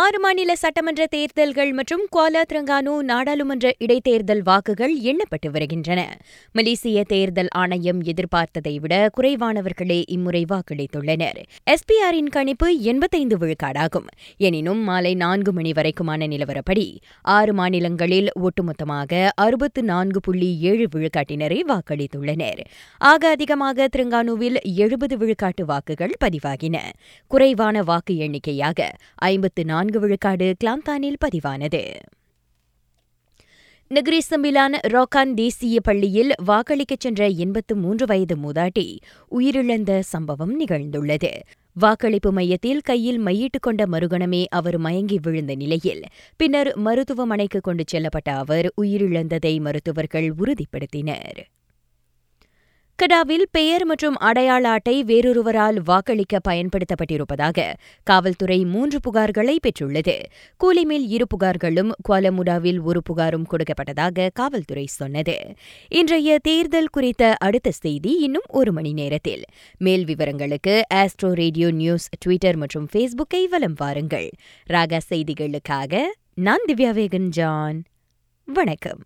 ஆறு 0.00 0.20
மாநில 0.20 0.54
சட்டமன்ற 0.56 1.06
தேர்தல்கள் 1.06 1.72
மற்றும் 1.72 2.02
குவாலா 2.16 2.40
திரங்கானு 2.48 2.98
நாடாளுமன்ற 3.02 3.72
இடைத்தேர்தல் 3.78 4.42
வாக்குகள் 4.42 4.94
எண்ணப்பட்டு 5.00 5.50
வருகின்றன. 5.50 6.00
மலேசிய 6.52 7.04
தேர்தல் 7.04 7.48
ஆணையம் 7.50 8.02
எதிர்பார்த்ததை 8.02 8.76
விட 8.76 9.10
குறைவானவர்களே 9.16 10.02
இம்முறை 10.06 10.44
வாக்களித்துள்ளனர். 10.52 11.38
எஸ்பிஆரின் 11.70 12.28
கணிப்பு 12.28 12.80
எண்பத்தைந்து 12.80 13.36
விழுக்காடாகும். 13.36 14.06
எனினும் 14.36 14.78
மாலை 14.78 15.14
நான்கு 15.14 15.52
மணி 15.52 15.70
வரைக்குமான 15.70 16.28
நிலவரப்படி 16.34 16.96
ஆறு 17.22 17.54
மாநிலங்களில் 17.54 18.30
ஒட்டுமொத்தமாக 18.40 19.28
அறுபத்து 19.34 19.82
நான்கு 19.82 20.20
புள்ளி 20.20 20.58
ஏழு 20.60 20.88
விழுக்காட்டினரை 20.96 21.60
வாக்களித்துள்ளனர். 21.68 22.62
ஆக 22.98 23.28
அதிகமாக 23.28 23.88
திரங்கானுவில் 23.96 24.60
எழுபது 24.76 25.16
விழுக்காட்டு 25.16 25.66
வாக்குகள் 25.66 26.14
பதிவாகின. 26.24 26.76
குறைவான 27.26 27.82
வாக்கு 27.82 28.16
எண்ணிக்கையாக 28.16 28.90
ஐம்பத்து 29.14 29.64
நான்கு 29.64 29.86
விழுக்காடு 29.90 30.54
கிளாந்தானில் 30.64 31.16
பதிவானது. 31.24 31.94
நகரி 33.94 34.18
ரோகான் 34.88 35.34
தேசிய 35.34 35.80
பள்ளியில் 35.80 36.34
வாக்களிக்கச் 36.46 37.00
சென்ற 37.00 37.28
எண்பத்து 37.28 37.76
மூன்று 37.76 38.06
வயது 38.06 38.36
மூதாட்டி 38.36 38.96
உயிரிழந்த 39.38 39.98
சம்பவம் 39.98 40.64
நிகழ்ந்துள்ளது. 40.64 41.40
வாக்களிப்பு 41.74 42.32
மையத்தில் 42.32 42.80
கையில் 42.80 43.20
மையிட்டுக் 43.20 43.62
கொண்ட 43.62 43.84
மறுகணமே 43.84 44.44
அவர் 44.48 44.78
மயங்கி 44.78 45.18
விழுந்த 45.22 45.54
நிலையில் 45.54 46.02
பின்னர் 46.36 46.76
மருத்துவமனைக்கு 46.76 47.60
கொண்டு 47.60 47.84
செல்லப்பட்ட 47.92 48.34
அவர் 48.34 48.72
உயிரிழந்ததை 48.82 49.60
மருத்துவர்கள் 49.60 50.34
உறுதிப்படுத்தினர். 50.34 51.44
கடாவில் 53.02 53.44
பெயர் 53.50 53.84
மற்றும் 53.84 54.16
அடையாள 54.16 54.68
அட்டை 54.68 55.04
வேறொருவரால் 55.04 55.78
வாக்களிக்க 55.84 56.38
பயன்படுத்தப்பட்டிருப்பதாக 56.48 57.74
காவல்துறை 58.02 58.64
மூன்று 58.64 58.98
புகார்களை 58.98 59.56
பெற்றுள்ளது. 59.58 60.14
கூலிமில் 60.64 61.06
இரு 61.08 61.26
புகார்களும் 61.34 61.90
குவாலமுடாவில் 62.08 62.80
ஒரு 62.80 63.02
புகாரும் 63.10 63.44
கொடுக்கப்பட்டதாக 63.50 64.28
காவல்துறை 64.34 64.86
சொன்னது. 64.86 65.36
இன்றைய 65.88 66.38
தேர்தல் 66.42 66.88
குறித்த 66.88 67.36
அடுத்த 67.38 67.70
செய்தி 67.70 68.18
இன்னும் 68.18 68.48
ஒரு 68.48 68.72
மணி 68.72 68.92
நேரத்தில். 68.92 69.44
மேல் 69.78 70.04
விவரங்களுக்கு 70.04 70.82
ஆஸ்ட்ரோ 70.94 71.32
ரேடியோ 71.32 71.70
நியூஸ் 71.70 72.08
ட்விட்டர் 72.18 72.56
மற்றும் 72.56 72.88
ஃபேஸ்புக்கை 72.92 73.44
வலம் 73.50 73.74
வாருங்கள். 73.76 74.30
ராகா 74.70 75.00
செய்திகளுக்காக 75.10 76.02
நான் 76.34 76.66
திவ்யா 76.68 76.92
வேகன் 77.00 77.28
ஜான் 77.28 77.82
வணக்கம். 78.44 78.98